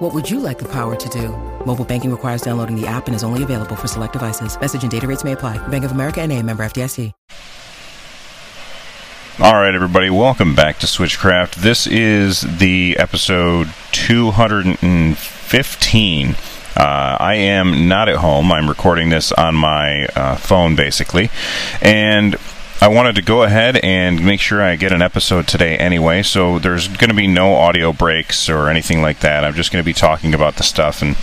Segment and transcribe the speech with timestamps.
[0.00, 1.28] What would you like the power to do?
[1.66, 4.58] Mobile banking requires downloading the app and is only available for select devices.
[4.58, 5.58] Message and data rates may apply.
[5.68, 7.12] Bank of America and a member FDIC.
[9.40, 11.56] All right, everybody, welcome back to Switchcraft.
[11.56, 16.30] This is the episode 215.
[16.30, 18.50] Uh, I am not at home.
[18.52, 21.28] I'm recording this on my uh, phone, basically.
[21.82, 22.38] And
[22.82, 26.58] I wanted to go ahead and make sure I get an episode today anyway, so
[26.58, 29.44] there's going to be no audio breaks or anything like that.
[29.44, 31.14] I'm just going to be talking about the stuff and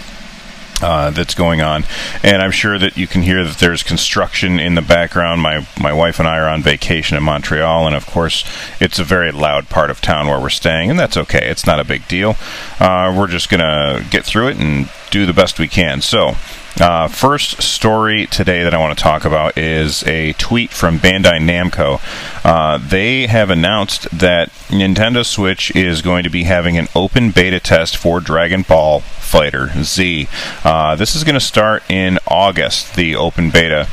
[0.82, 1.84] uh, that's going on,
[2.22, 5.42] and I'm sure that you can hear that there's construction in the background.
[5.42, 8.44] My my wife and I are on vacation in Montreal, and of course,
[8.80, 11.50] it's a very loud part of town where we're staying, and that's okay.
[11.50, 12.36] It's not a big deal.
[12.80, 16.02] Uh, we're just gonna get through it and do the best we can.
[16.02, 16.36] So.
[16.80, 21.40] Uh, first story today that I want to talk about is a tweet from Bandai
[21.40, 22.00] Namco.
[22.46, 27.60] Uh, they have announced that Nintendo Switch is going to be having an open beta
[27.60, 30.28] test for Dragon Ball Fighter Z.
[30.64, 33.88] Uh, this is going to start in August, the open beta.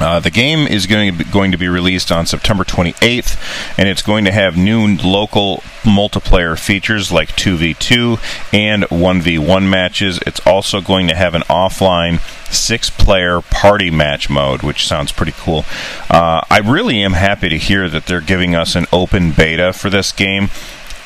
[0.00, 3.88] Uh, the game is going to, be, going to be released on September 28th, and
[3.88, 8.18] it's going to have new local multiplayer features like 2v2
[8.52, 10.18] and 1v1 matches.
[10.26, 12.20] It's also going to have an offline
[12.52, 15.64] six player party match mode, which sounds pretty cool.
[16.10, 19.90] Uh, I really am happy to hear that they're giving us an open beta for
[19.90, 20.48] this game.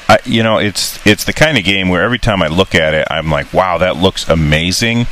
[0.08, 2.94] I, you know, it's it's the kind of game where every time I look at
[2.94, 5.06] it, I'm like, wow, that looks amazing.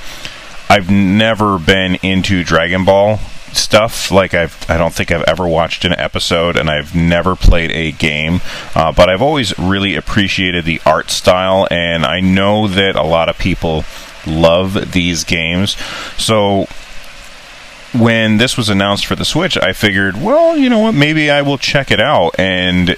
[0.71, 3.21] I've never been into Dragon Ball
[3.57, 4.11] stuff.
[4.11, 7.93] Like I've, I don't think I've ever watched an episode, and I've never played a
[7.93, 8.41] game.
[8.75, 13.29] Uh, but I've always really appreciated the art style, and I know that a lot
[13.29, 13.85] of people
[14.27, 15.77] love these games.
[16.17, 16.67] So
[17.93, 21.43] when this was announced for the Switch, I figured, well, you know what, maybe I
[21.43, 22.39] will check it out.
[22.39, 22.97] And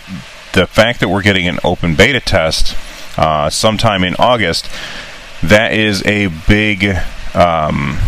[0.53, 2.77] the fact that we're getting an open beta test
[3.17, 4.69] uh, sometime in August,
[5.43, 6.97] that is a big
[7.35, 7.99] um,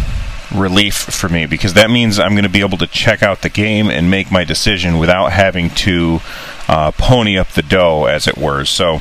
[0.55, 3.49] relief for me because that means I'm going to be able to check out the
[3.49, 6.21] game and make my decision without having to
[6.69, 8.65] uh, pony up the dough, as it were.
[8.65, 9.01] So.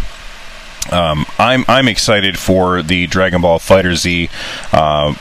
[0.92, 4.30] Um, I'm I'm excited for the Dragon Ball FighterZ
[4.74, 5.14] uh,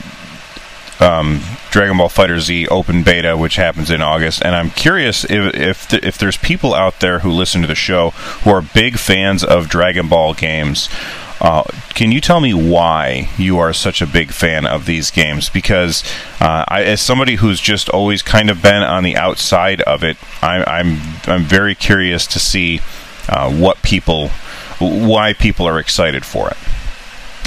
[0.99, 1.41] um,
[1.71, 4.43] Dragon Ball FighterZ open beta, which happens in August.
[4.43, 7.75] And I'm curious if if, th- if there's people out there who listen to the
[7.75, 8.11] show
[8.43, 10.89] who are big fans of Dragon Ball games.
[11.41, 11.63] Uh,
[11.93, 15.49] can you tell me why you are such a big fan of these games?
[15.49, 16.03] Because
[16.41, 20.17] uh, I, as somebody who's just always kind of been on the outside of it,
[20.41, 22.81] I, I'm I'm very curious to see
[23.29, 24.29] uh, what people,
[24.79, 26.57] why people are excited for it.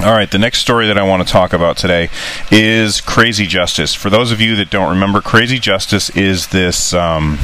[0.02, 2.08] All right, the next story that I want to talk about today
[2.50, 3.94] is Crazy Justice.
[3.94, 6.92] For those of you that don't remember, Crazy Justice is this.
[6.92, 7.38] Um,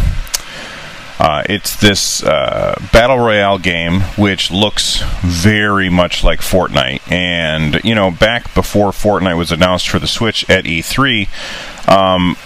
[1.18, 7.00] uh, it's this uh, battle royale game which looks very much like Fortnite.
[7.10, 11.28] And you know, back before Fortnite was announced for the Switch at E3,
[11.88, 12.36] um,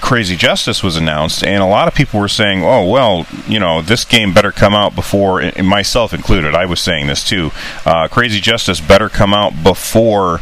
[0.00, 3.82] Crazy Justice was announced, and a lot of people were saying, "Oh, well, you know,
[3.82, 7.50] this game better come out before." Myself included, I was saying this too.
[7.84, 10.40] Uh, Crazy Justice better come out before.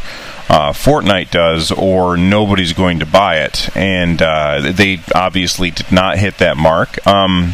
[0.49, 3.75] Uh, Fortnite does, or nobody's going to buy it.
[3.77, 7.05] And uh, they obviously did not hit that mark.
[7.05, 7.53] Um,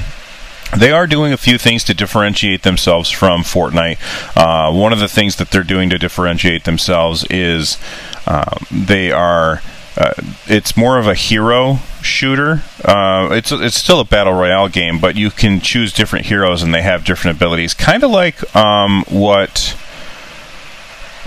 [0.78, 3.98] they are doing a few things to differentiate themselves from Fortnite.
[4.36, 7.78] Uh, one of the things that they're doing to differentiate themselves is
[8.26, 9.62] uh, they are
[9.98, 10.14] uh,
[10.48, 12.64] it's more of a hero shooter.
[12.84, 16.74] Uh, it's it's still a battle royale game, but you can choose different heroes and
[16.74, 17.74] they have different abilities.
[17.74, 19.78] Kind of like um, what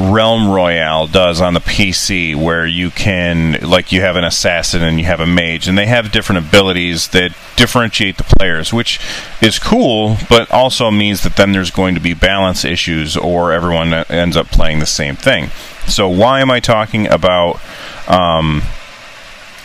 [0.00, 4.98] Realm Royale does on the PC, where you can like you have an assassin and
[4.98, 9.00] you have a mage, and they have different abilities that differentiate the players, which
[9.43, 13.93] is cool, but also means that then there's going to be balance issues, or everyone
[13.93, 15.50] ends up playing the same thing.
[15.88, 17.61] So why am I talking about?
[18.08, 18.62] um,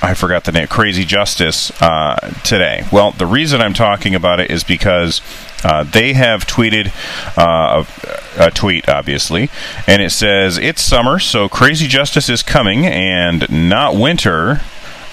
[0.04, 2.84] I forgot the name, Crazy Justice, uh, today.
[2.92, 5.22] Well, the reason I'm talking about it is because
[5.64, 6.92] uh, they have tweeted
[7.38, 7.86] uh,
[8.38, 9.50] a, a, tweet, obviously,
[9.88, 14.60] and it says, It's summer, so Crazy Justice is coming, and not winter.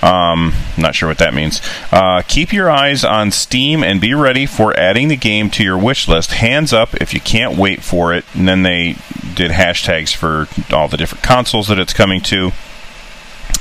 [0.03, 1.61] Um, not sure what that means.
[1.93, 5.79] Uh, keep your eyes on Steam and be ready for adding the game to your
[5.79, 6.33] wish list.
[6.33, 8.25] Hands up if you can't wait for it.
[8.35, 8.97] And then they
[9.35, 12.51] did hashtags for all the different consoles that it's coming to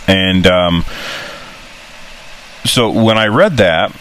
[0.08, 0.86] and um,
[2.66, 3.94] so when I read that,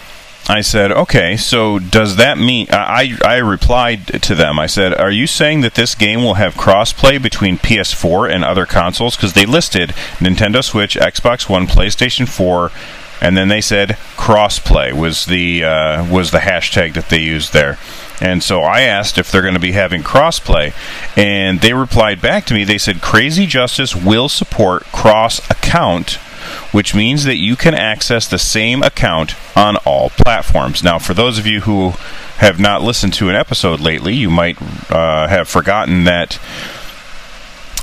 [0.51, 2.69] I said, okay, so does that mean.
[2.71, 4.59] I, I replied to them.
[4.59, 8.65] I said, are you saying that this game will have crossplay between PS4 and other
[8.65, 9.15] consoles?
[9.15, 12.73] Because they listed Nintendo Switch, Xbox One, PlayStation 4,
[13.21, 17.79] and then they said crossplay was the uh, was the hashtag that they used there.
[18.21, 20.73] And so I asked if they're going to be having crossplay,
[21.17, 22.65] and they replied back to me.
[22.65, 26.19] They said Crazy Justice will support cross account
[26.73, 30.83] which means that you can access the same account on all platforms.
[30.83, 31.91] Now, for those of you who
[32.39, 34.61] have not listened to an episode lately, you might
[34.91, 36.39] uh, have forgotten that.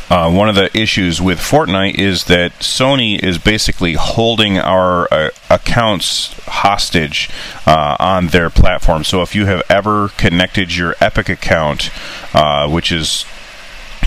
[0.09, 5.29] Uh, one of the issues with Fortnite is that Sony is basically holding our uh,
[5.49, 7.29] accounts hostage
[7.65, 9.03] uh, on their platform.
[9.03, 11.89] So if you have ever connected your Epic account,
[12.33, 13.25] uh, which is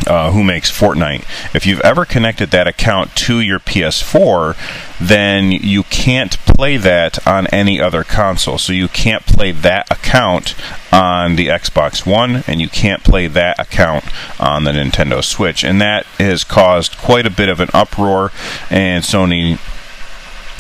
[0.07, 1.25] uh, who makes Fortnite.
[1.55, 4.57] If you've ever connected that account to your PS4,
[5.01, 8.59] then you can't play that on any other console.
[8.59, 10.55] So you can't play that account
[10.93, 14.05] on the Xbox One, and you can't play that account
[14.41, 15.65] on the Nintendo Switch.
[15.65, 18.33] And that has caused quite a bit of an uproar,
[18.71, 19.59] and Sony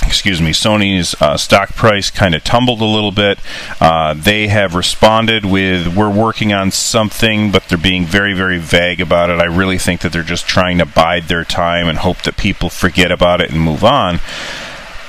[0.09, 3.39] excuse me, Sony's uh, stock price kind of tumbled a little bit.
[3.81, 9.01] Uh, they have responded with, we're working on something, but they're being very, very vague
[9.01, 9.39] about it.
[9.39, 12.71] I really think that they're just trying to bide their time and hope that people
[12.71, 14.21] forget about it and move on.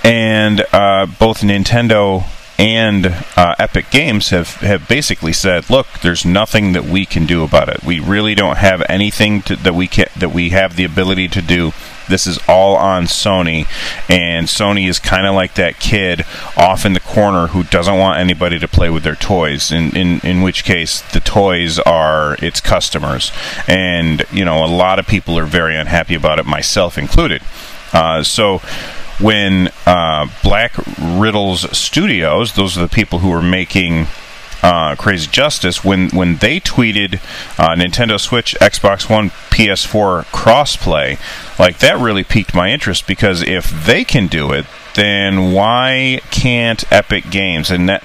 [0.03, 2.25] And uh, both Nintendo
[2.59, 3.05] and
[3.37, 7.69] uh, Epic Games have, have basically said, "Look, there's nothing that we can do about
[7.69, 7.83] it.
[7.85, 11.41] We really don't have anything to, that we can, that we have the ability to
[11.41, 11.71] do.
[12.09, 13.67] This is all on Sony,
[14.09, 16.25] and Sony is kind of like that kid
[16.57, 19.71] off in the corner who doesn't want anybody to play with their toys.
[19.71, 23.31] In in in which case, the toys are its customers,
[23.67, 27.41] and you know a lot of people are very unhappy about it, myself included.
[27.93, 28.61] Uh, so."
[29.19, 34.07] when uh, Black Riddles Studios, those are the people who are making
[34.61, 37.15] uh, Crazy Justice, when when they tweeted
[37.57, 41.19] uh, Nintendo Switch, Xbox One, PS4 crossplay,
[41.59, 44.65] like that really piqued my interest because if they can do it,
[44.95, 47.71] then why can't Epic Games?
[47.71, 48.03] And that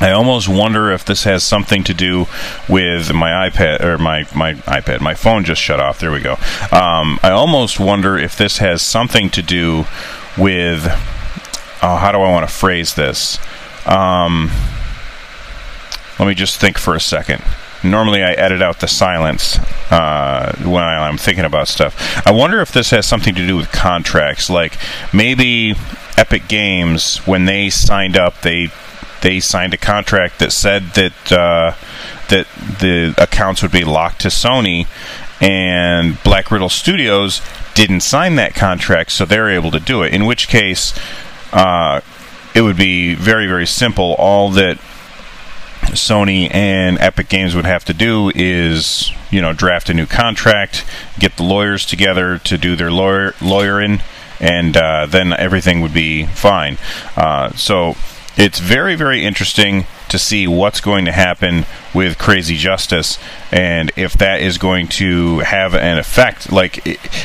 [0.00, 2.26] I almost wonder if this has something to do
[2.68, 5.00] with my iPad or my, my iPad.
[5.02, 5.98] My phone just shut off.
[5.98, 6.34] There we go.
[6.72, 9.84] Um, I almost wonder if this has something to do
[10.38, 10.86] with.
[11.82, 13.38] Oh, how do I want to phrase this?
[13.86, 14.50] Um,
[16.20, 17.42] let me just think for a second.
[17.82, 19.58] Normally, I edit out the silence
[19.90, 22.26] uh, when I'm thinking about stuff.
[22.26, 24.50] I wonder if this has something to do with contracts.
[24.50, 24.76] Like
[25.14, 25.74] maybe
[26.18, 28.68] Epic Games, when they signed up, they
[29.22, 31.72] they signed a contract that said that uh,
[32.28, 32.46] that
[32.80, 34.86] the accounts would be locked to Sony,
[35.40, 37.40] and Black Riddle Studios
[37.72, 40.12] didn't sign that contract, so they're able to do it.
[40.12, 40.92] In which case,
[41.50, 42.02] uh,
[42.54, 44.14] it would be very very simple.
[44.18, 44.78] All that
[45.90, 50.84] Sony and Epic Games would have to do is, you know, draft a new contract,
[51.18, 54.00] get the lawyers together to do their lawyer lawyering,
[54.40, 56.78] and uh, then everything would be fine.
[57.16, 57.96] Uh, so
[58.36, 63.18] it's very, very interesting to see what's going to happen with Crazy Justice
[63.52, 66.50] and if that is going to have an effect.
[66.52, 66.80] Like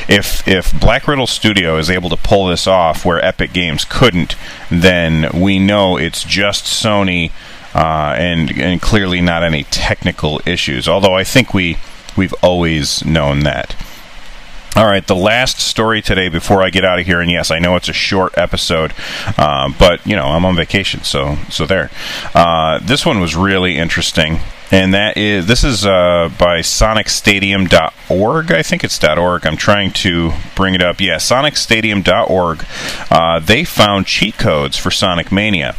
[0.08, 4.36] if if Black Riddle Studio is able to pull this off where Epic Games couldn't,
[4.70, 7.32] then we know it's just Sony.
[7.76, 10.88] Uh, and and clearly not any technical issues.
[10.88, 11.76] Although I think we
[12.16, 13.76] we've always known that.
[14.74, 17.58] All right, the last story today before I get out of here, and yes, I
[17.58, 18.94] know it's a short episode,
[19.38, 21.90] uh, but you know I'm on vacation, so so there.
[22.34, 24.40] Uh, this one was really interesting,
[24.70, 28.52] and that is this is uh, by SonicStadium.org.
[28.52, 29.46] I think it's .org.
[29.46, 30.98] I'm trying to bring it up.
[30.98, 32.66] Yeah, SonicStadium.org.
[33.10, 35.74] Uh, they found cheat codes for Sonic Mania.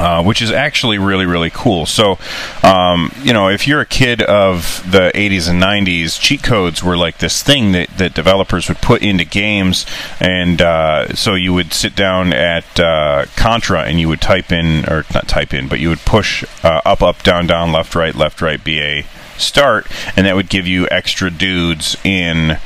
[0.00, 1.84] Uh, which is actually really really cool.
[1.84, 2.18] So,
[2.62, 6.96] um, you know, if you're a kid of the 80s and 90s, cheat codes were
[6.96, 9.84] like this thing that, that developers would put into games,
[10.18, 14.88] and uh, so you would sit down at uh, Contra and you would type in,
[14.88, 18.14] or not type in, but you would push uh, up up down down left right
[18.14, 19.02] left right BA
[19.36, 22.58] start, and that would give you extra dudes in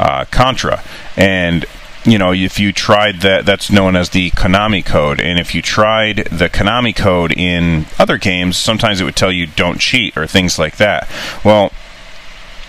[0.00, 0.82] uh, Contra
[1.16, 1.66] and
[2.04, 5.20] you know, if you tried that, that's known as the Konami code.
[5.20, 9.46] And if you tried the Konami code in other games, sometimes it would tell you
[9.46, 11.08] don't cheat or things like that.
[11.44, 11.72] Well,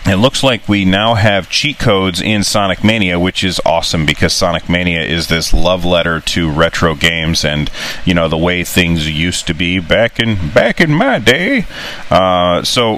[0.05, 4.33] it looks like we now have cheat codes in Sonic Mania, which is awesome because
[4.33, 7.69] Sonic Mania is this love letter to retro games and
[8.03, 11.67] you know the way things used to be back in back in my day.
[12.09, 12.97] Uh, so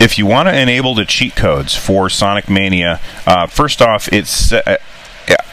[0.00, 4.52] if you want to enable the cheat codes for Sonic Mania, uh, first off, it's
[4.52, 4.78] uh,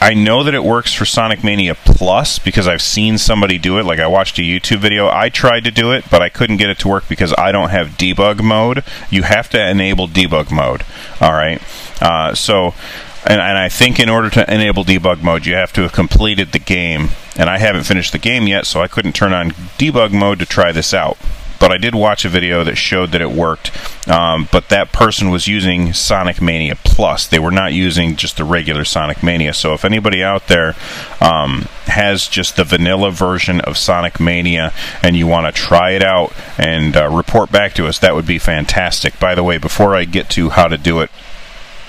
[0.01, 3.85] I know that it works for Sonic Mania Plus because I've seen somebody do it.
[3.85, 5.09] Like I watched a YouTube video.
[5.09, 7.69] I tried to do it, but I couldn't get it to work because I don't
[7.69, 8.83] have debug mode.
[9.09, 10.83] You have to enable debug mode.
[11.19, 11.61] All right.
[12.01, 12.73] Uh, so,
[13.25, 16.53] and, and I think in order to enable debug mode, you have to have completed
[16.53, 17.09] the game.
[17.35, 20.45] And I haven't finished the game yet, so I couldn't turn on debug mode to
[20.45, 21.17] try this out
[21.59, 23.71] but I did watch a video that showed that it worked.
[24.07, 27.27] Um, but that person was using Sonic Mania Plus.
[27.27, 29.53] They were not using just the regular Sonic Mania.
[29.53, 30.75] So if anybody out there
[31.19, 34.73] um, has just the vanilla version of Sonic Mania
[35.03, 38.25] and you want to try it out and uh, report back to us, that would
[38.25, 39.19] be fantastic.
[39.19, 41.11] By the way, before I get to how to do it,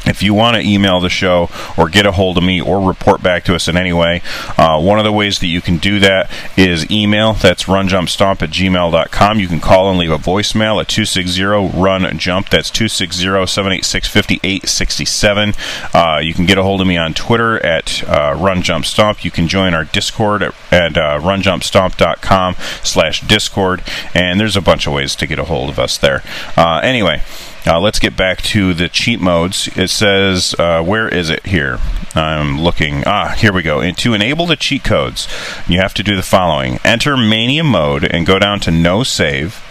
[0.08, 3.22] if you want to email the show or get a hold of me or report
[3.22, 4.22] back to us in any way,
[4.56, 7.34] uh, one of the ways that you can do that is email.
[7.34, 9.40] That's runjumpstomp at gmail.com.
[9.40, 11.44] You can call and leave a voicemail at 260
[11.78, 12.48] run jump.
[12.48, 15.54] That's 260 786 5867.
[15.92, 19.24] Uh, you can get a hold of me on Twitter at uh, runjumpstomp.
[19.24, 23.82] You can join our Discord at, at uh, runjumpstomp.com slash Discord.
[24.14, 26.22] And there's a bunch of ways to get a hold of us there.
[26.56, 27.22] Uh, anyway.
[27.66, 29.68] Uh, let's get back to the cheat modes.
[29.76, 31.78] It says, uh, where is it here?
[32.14, 33.02] I'm looking.
[33.06, 33.80] Ah, here we go.
[33.80, 35.28] And to enable the cheat codes,
[35.66, 39.62] you have to do the following enter Mania mode and go down to no save.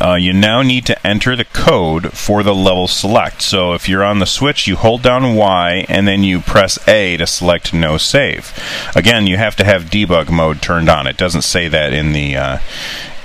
[0.00, 3.42] Uh, you now need to enter the code for the level select.
[3.42, 7.16] So if you're on the Switch, you hold down Y and then you press A
[7.16, 8.52] to select no save.
[8.94, 11.08] Again, you have to have debug mode turned on.
[11.08, 12.58] It doesn't say that in the uh,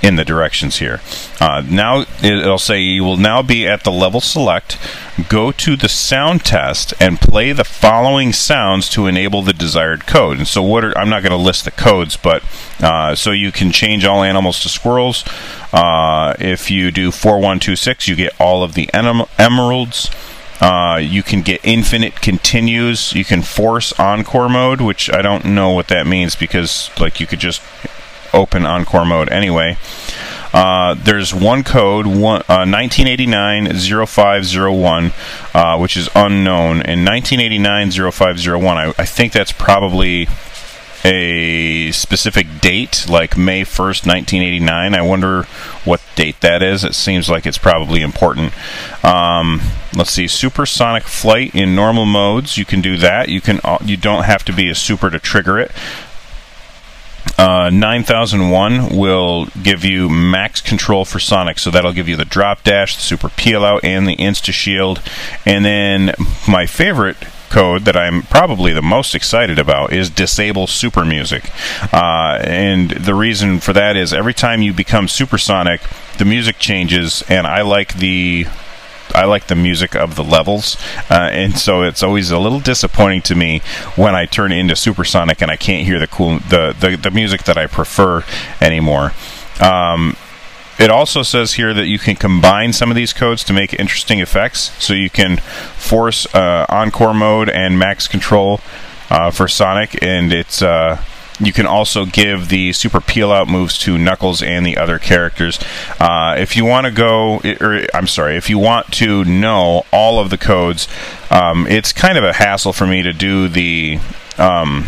[0.03, 0.99] in the directions here.
[1.39, 4.77] Uh, now it'll say you will now be at the level select.
[5.29, 10.37] Go to the sound test and play the following sounds to enable the desired code.
[10.37, 12.43] And so what are, I'm not going to list the codes, but
[12.81, 15.23] uh, so you can change all animals to squirrels.
[15.71, 20.11] Uh, if you do 4126, you get all of the em- emeralds.
[20.59, 23.13] Uh, you can get infinite continues.
[23.13, 27.27] You can force encore mode, which I don't know what that means because like you
[27.27, 27.61] could just
[28.33, 29.77] open Encore mode anyway.
[30.53, 36.83] Uh, there's one code, one, uh, 1989-0501, uh, which is unknown.
[36.83, 40.27] And 1989-0501, I, I think that's probably
[41.05, 44.95] a specific date, like May 1st, 1989.
[44.95, 45.43] I wonder
[45.83, 46.83] what date that is.
[46.83, 48.53] It seems like it's probably important.
[49.03, 49.61] Um,
[49.95, 52.57] let's see, supersonic flight in normal modes.
[52.57, 53.29] You can do that.
[53.29, 53.59] You can.
[53.63, 55.71] Uh, you don't have to be a super to trigger it.
[57.43, 62.63] Uh, 9001 will give you max control for Sonic, so that'll give you the drop
[62.63, 65.01] dash, the super peel out, and the insta shield.
[65.45, 66.13] And then
[66.47, 67.17] my favorite
[67.49, 71.51] code that I'm probably the most excited about is disable super music.
[71.93, 75.81] Uh, and the reason for that is every time you become supersonic,
[76.19, 78.47] the music changes, and I like the
[79.15, 80.77] I like the music of the levels,
[81.09, 83.61] uh, and so it's always a little disappointing to me
[83.95, 87.43] when I turn into Supersonic and I can't hear the cool the the, the music
[87.43, 88.23] that I prefer
[88.61, 89.13] anymore.
[89.61, 90.15] Um,
[90.79, 94.19] it also says here that you can combine some of these codes to make interesting
[94.19, 94.71] effects.
[94.83, 98.59] So you can force uh, Encore mode and max control
[99.09, 101.01] uh, for Sonic, and it's uh,
[101.45, 105.59] you can also give the super peel out moves to Knuckles and the other characters.
[105.99, 110.19] Uh, if you want to go, or I'm sorry, if you want to know all
[110.19, 110.87] of the codes,
[111.29, 113.99] um, it's kind of a hassle for me to do the.
[114.37, 114.87] Um,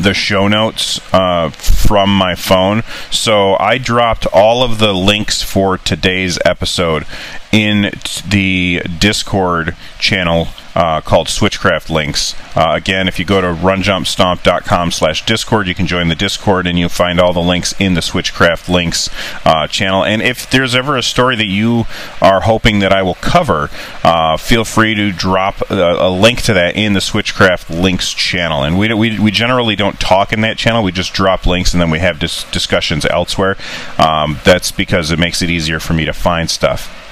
[0.00, 2.82] the show notes uh, from my phone.
[3.12, 7.06] So I dropped all of the links for today's episode
[7.54, 7.92] in
[8.28, 12.34] the Discord channel uh, called Switchcraft Links.
[12.56, 16.76] Uh, again, if you go to runjumpstomp.com slash Discord, you can join the Discord and
[16.76, 19.08] you'll find all the links in the Switchcraft Links
[19.44, 20.04] uh, channel.
[20.04, 21.84] And if there's ever a story that you
[22.20, 23.70] are hoping that I will cover,
[24.02, 28.64] uh, feel free to drop a, a, link to that in the Switchcraft Links channel.
[28.64, 31.80] And we, we, we generally don't talk in that channel, we just drop links and
[31.80, 33.56] then we have dis- discussions elsewhere.
[33.96, 37.02] Um, that's because it makes it easier for me to find stuff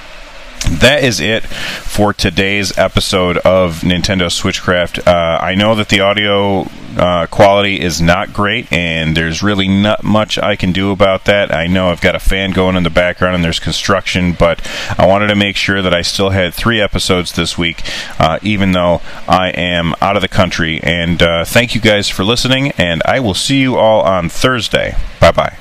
[0.63, 5.05] that is it for today's episode of Nintendo Switchcraft.
[5.07, 6.67] Uh, I know that the audio
[6.97, 11.51] uh, quality is not great, and there's really not much I can do about that.
[11.51, 14.65] I know I've got a fan going in the background and there's construction, but
[14.97, 17.81] I wanted to make sure that I still had three episodes this week,
[18.19, 20.79] uh, even though I am out of the country.
[20.83, 24.95] And uh, thank you guys for listening, and I will see you all on Thursday.
[25.19, 25.57] Bye bye.